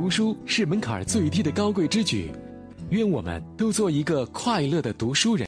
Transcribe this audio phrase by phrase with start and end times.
[0.00, 2.30] 读书是门槛最低的高贵之举，
[2.90, 5.44] 愿我们都做一个快乐的读书人。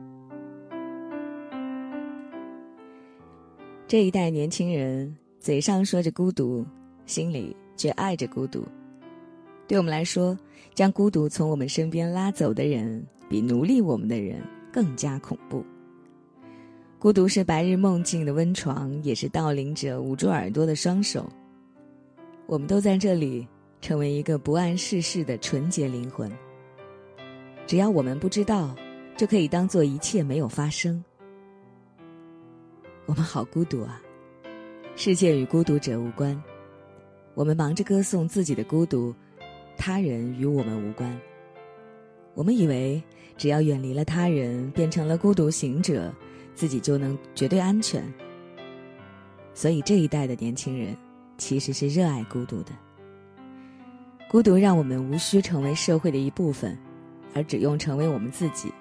[3.87, 6.67] 这一代年轻人嘴上说着孤独，
[7.07, 8.67] 心里却爱着孤独。
[9.69, 10.37] 对我们来说，
[10.75, 14.43] 将孤独从我们身边拉走的人，比奴隶我们的人
[14.73, 15.65] 更加恐怖。
[16.99, 21.31] 孤独是白日梦境的温床，也是盗领者捂住耳朵的双手。
[22.49, 23.47] 我们都在这里，
[23.81, 26.31] 成为一个不谙世事的纯洁灵魂。
[27.67, 28.75] 只要我们不知道，
[29.17, 31.03] 就可以当做一切没有发生。
[33.07, 34.01] 我们好孤独啊！
[34.97, 36.41] 世界与孤独者无关，
[37.35, 39.15] 我们忙着歌颂自己的孤独。
[39.77, 41.19] 他人与我们无关。
[42.35, 43.03] 我们以为
[43.37, 46.13] 只要远离了他人，变成了孤独行者，
[46.55, 48.05] 自己就能绝对安全。
[49.55, 50.97] 所以这一代的年轻人
[51.39, 52.73] 其实是热爱孤独的。
[54.31, 56.79] 孤独让我们无需成为社会的一部分，
[57.35, 58.73] 而只用成为我们自己。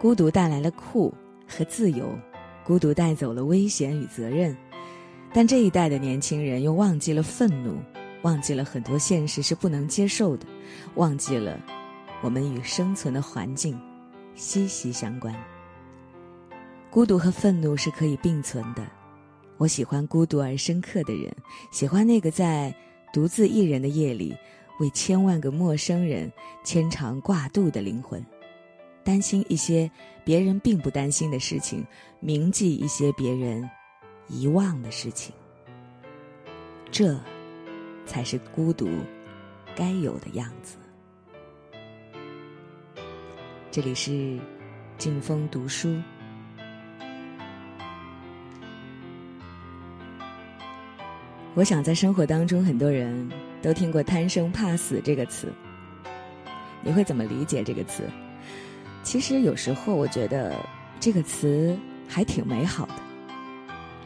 [0.00, 1.12] 孤独带来了酷
[1.46, 2.18] 和自由，
[2.64, 4.56] 孤独带走了危险与责任，
[5.34, 7.76] 但这一代的年轻人又忘记了愤怒。
[8.22, 10.46] 忘记了很多现实是不能接受的，
[10.94, 11.60] 忘记了
[12.22, 13.78] 我们与生存的环境
[14.34, 15.34] 息息相关。
[16.88, 18.82] 孤独和愤怒是可以并存的。
[19.58, 21.30] 我喜欢孤独而深刻的人，
[21.70, 22.74] 喜欢那个在
[23.14, 24.36] 独自一人的夜里
[24.80, 26.30] 为千万个陌生人
[26.64, 28.22] 牵肠挂肚的灵魂，
[29.04, 29.90] 担心一些
[30.24, 31.86] 别人并不担心的事情，
[32.18, 33.70] 铭记一些别人
[34.28, 35.32] 遗忘的事情。
[36.90, 37.18] 这。
[38.06, 38.86] 才是孤独
[39.74, 40.76] 该有的样子。
[43.70, 44.38] 这里是
[44.98, 45.98] 静风读书。
[51.54, 53.30] 我想在生活当中，很多人
[53.62, 55.52] 都听过“贪生怕死”这个词。
[56.82, 58.02] 你会怎么理解这个词？
[59.02, 60.54] 其实有时候我觉得
[60.98, 61.76] 这个词
[62.08, 62.94] 还挺美好的。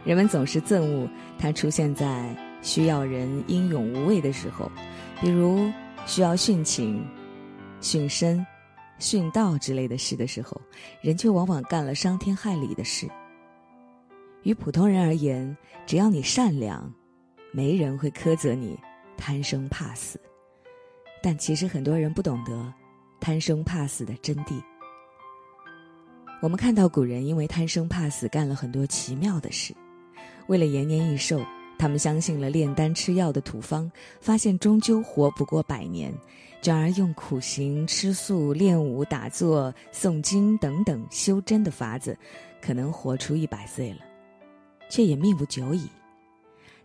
[0.05, 1.09] 人们总是憎恶
[1.39, 2.37] 它出现在。
[2.61, 4.69] 需要人英勇无畏的时候，
[5.21, 5.71] 比如
[6.07, 7.07] 需要殉情、
[7.81, 8.45] 殉身、
[8.99, 10.61] 殉道之类的事的时候，
[11.01, 13.09] 人却往往干了伤天害理的事。
[14.43, 15.57] 于普通人而言，
[15.87, 16.93] 只要你善良，
[17.59, 18.79] 没人会苛责你
[19.17, 20.17] 贪生怕死。
[21.21, 22.73] 但其实很多人不懂得
[23.19, 24.63] 贪生怕死的真谛。
[26.41, 29.75] 我们看到古人因为贪生怕死，干了很多奇妙的事，
[30.47, 31.45] 为了延年益寿。
[31.77, 33.91] 他们相信了炼丹吃药的土方，
[34.21, 36.15] 发现终究活不过百年，
[36.63, 42.17] 转而用苦行、吃素、练武、打坐、诵经等等修真的法子，
[42.61, 43.99] 可能活出一百岁了，
[44.89, 45.89] 却也命不久矣。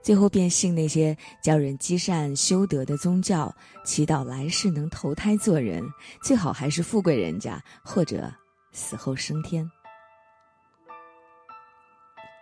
[0.04, 3.54] 最后便信那些教人积善修德的宗教，
[3.86, 5.82] 祈祷来世能投胎做人，
[6.22, 8.30] 最好还是富贵人家，或者
[8.74, 9.70] 死后升天。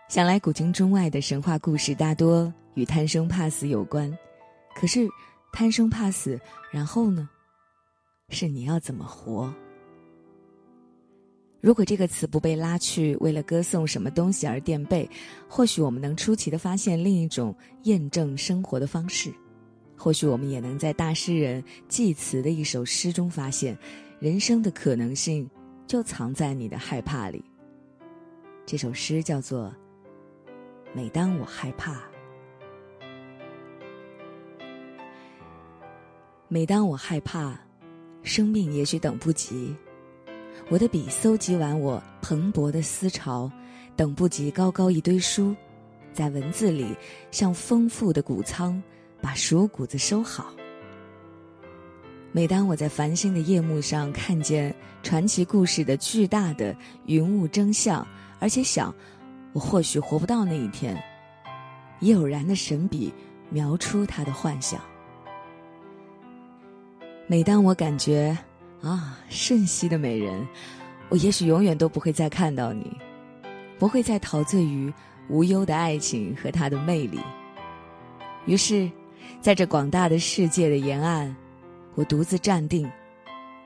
[0.08, 4.12] 想来，古今中外的神话故事大多与贪生怕死有关。
[4.74, 5.08] 可是，
[5.52, 6.40] 贪生怕死，
[6.72, 7.28] 然后呢？
[8.30, 9.54] 是你要怎么活？
[11.62, 15.08] 如果这个词不被拉去为了歌颂什么东西而垫背，
[15.48, 19.32] 或许我们能出奇的发现另一种验证生活的方式。
[19.96, 23.78] 或许我们也能在大诗人济慈的一首诗中发现，
[24.18, 25.48] 人生的可能性
[25.86, 27.44] 就藏在你的害怕里。
[28.66, 29.72] 这首诗叫做。
[30.94, 32.02] 每当我害怕，
[36.48, 37.58] 每当我害怕，
[38.22, 39.74] 生命也许等不及。
[40.68, 43.50] 我的笔搜集完我蓬勃的思潮，
[43.94, 45.54] 等不及高高一堆书，
[46.12, 46.96] 在文字里
[47.30, 48.82] 像丰富的谷仓，
[49.20, 50.52] 把熟谷子收好。
[52.32, 56.74] 每当我在繁星的夜幕上看见传奇故事的巨大的
[57.04, 58.06] 云雾真相，
[58.38, 58.94] 而且想。
[59.54, 60.96] 我或许活不到那一天，
[62.00, 63.12] 以偶然的神笔
[63.50, 64.80] 描出他的幻想。
[67.26, 68.34] 每当我感觉
[68.82, 70.46] 啊，瞬息的美人，
[71.08, 72.90] 我也许永远都不会再看到你，
[73.78, 74.92] 不会再陶醉于
[75.28, 77.20] 无忧的爱情和它的魅力。
[78.44, 78.90] 于是，
[79.40, 81.34] 在这广大的世界的沿岸，
[81.94, 82.90] 我独自站定，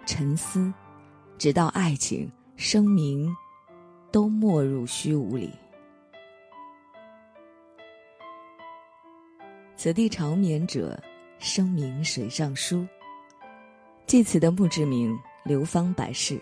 [0.05, 0.71] 沉思，
[1.39, 3.35] 直到爱情、生明
[4.13, 5.51] 都没入虚无里。
[9.77, 11.03] 此地长眠者，
[11.39, 12.87] 声明水上书。
[14.07, 16.41] 记此的墓志铭流芳百世，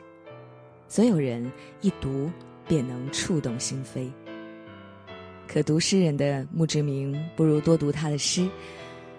[0.86, 1.50] 所有人
[1.80, 2.30] 一读
[2.68, 4.10] 便能触动心扉。
[5.48, 8.46] 可读诗人的墓志铭，不如多读他的诗。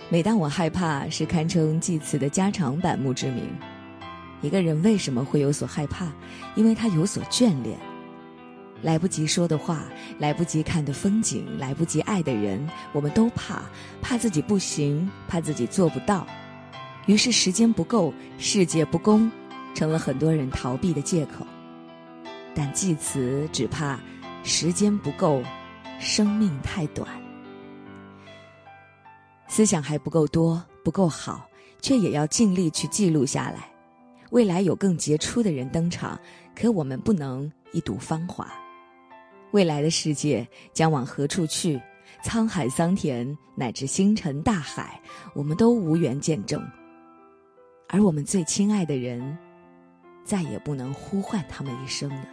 [0.10, 3.50] 每当我害怕，是堪称祭词的加长版墓志铭。
[4.42, 6.14] 一个人为什么会有所害怕？
[6.56, 7.76] 因为他有所眷恋。
[8.84, 9.86] 来不及说的话，
[10.20, 12.64] 来不及看的风景，来不及爱的人，
[12.94, 13.64] 我们都怕，
[14.04, 16.28] 怕自己不行，怕自己做不到。
[17.06, 19.32] 于是时间不够，世界不公，
[19.74, 21.46] 成了很多人逃避的借口。
[22.56, 24.00] 但祭词只怕
[24.44, 25.44] 时间不够，
[26.00, 27.08] 生命太短。
[29.48, 31.48] 思想还不够多，不够好，
[31.82, 33.70] 却也要尽力去记录下来。
[34.32, 36.20] 未来有更杰出的人登场，
[36.56, 38.52] 可我们不能一睹芳华。
[39.52, 41.80] 未来的世界将往何处去？
[42.24, 45.00] 沧海桑田，乃至星辰大海，
[45.34, 46.62] 我们都无缘见证。
[47.88, 49.38] 而我们最亲爱的人，
[50.24, 52.28] 再也不能呼唤他们一声了。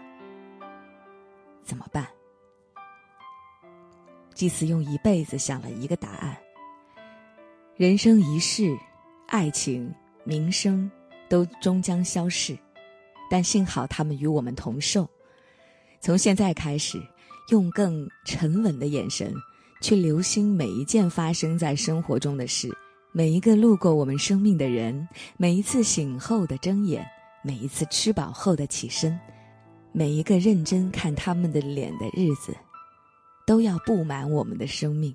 [1.62, 2.06] 怎么办？
[4.34, 6.36] 祭司用一辈子想了一个答案：
[7.76, 8.76] 人生一世，
[9.28, 9.94] 爱情、
[10.24, 10.90] 名声
[11.28, 12.58] 都终将消逝，
[13.30, 15.08] 但幸好他们与我们同寿。
[16.00, 17.00] 从现在开始，
[17.50, 19.32] 用更沉稳的眼神
[19.80, 22.74] 去留心每一件发生在生活中的事，
[23.14, 25.06] 每一个路过我们生命的人，
[25.36, 27.06] 每一次醒后的睁眼，
[27.42, 29.18] 每一次吃饱后的起身。
[29.92, 32.56] 每一个认真看他们的脸的日子，
[33.46, 35.14] 都要布满我们的生命。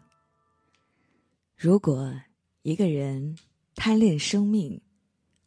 [1.56, 2.14] 如果
[2.62, 3.36] 一个人
[3.74, 4.80] 贪恋生命，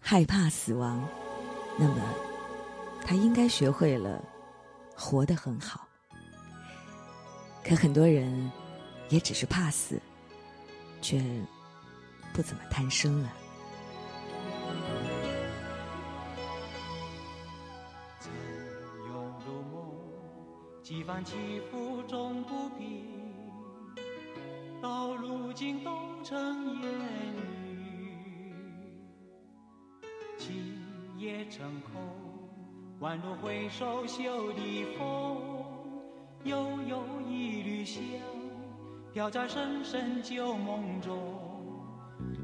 [0.00, 1.08] 害怕死亡，
[1.78, 2.02] 那么
[3.06, 4.20] 他应该学会了
[4.96, 5.86] 活得很好。
[7.62, 8.50] 可很多人
[9.08, 10.02] 也只是怕死，
[11.00, 11.22] 却
[12.32, 13.32] 不怎么贪生了。
[20.82, 23.04] 几番起伏终不平，
[24.82, 25.92] 到如今都
[26.24, 26.90] 成烟
[27.64, 28.12] 雨。
[30.36, 30.82] 今
[31.16, 32.02] 夜成空，
[33.00, 35.64] 宛如回首袖的风，
[36.42, 38.02] 悠悠一缕香，
[39.12, 41.39] 飘在深深旧梦中。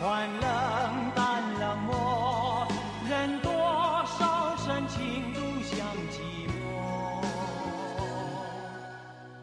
[0.00, 2.66] 换冷淡冷漠，
[3.08, 5.76] 任多少深情独向
[6.12, 6.56] 寂寞。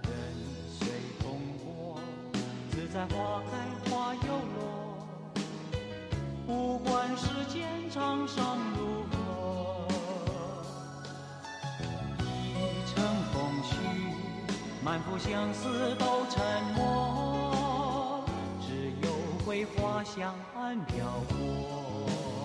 [0.04, 0.10] 人
[0.80, 0.88] 随
[1.20, 1.26] 风
[1.62, 2.00] 过，
[2.72, 3.52] 自在花开
[3.90, 4.58] 花又落，
[6.48, 9.86] 不管世间沧桑如何，
[12.22, 12.56] 一
[12.96, 12.96] 程
[13.34, 13.76] 风絮。
[14.82, 16.42] 满腹相思都沉
[16.76, 17.05] 默，
[19.56, 22.45] 桂花香暗飘过。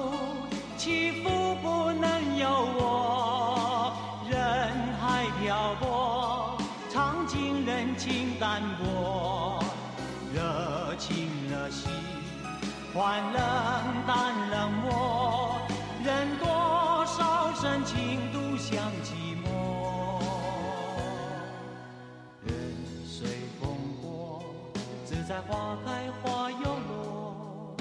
[5.41, 6.55] 漂泊，
[6.87, 9.57] 尝尽人情淡薄，
[10.31, 11.89] 热情热心
[12.93, 13.41] 换冷
[14.05, 15.55] 淡冷漠，
[16.05, 16.45] 任多
[17.07, 20.21] 少深情独向寂寞。
[22.45, 22.53] 人
[23.03, 23.27] 随
[23.59, 24.43] 风过，
[25.03, 27.75] 自在花开花又落，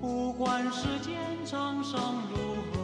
[0.00, 2.75] 不管世间沧桑如何。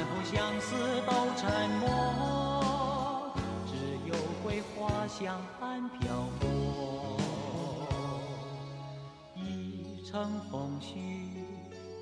[0.00, 0.74] 满腹相思
[1.06, 3.30] 都沉默，
[3.66, 3.74] 只
[4.08, 7.18] 有桂花香暗飘过。
[9.34, 10.96] 一程风絮，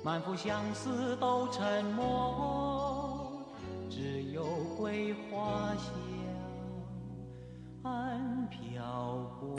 [0.01, 3.33] 满腹相思都沉默，
[3.89, 4.45] 只有
[4.77, 5.91] 桂花香
[7.83, 9.57] 暗飘过。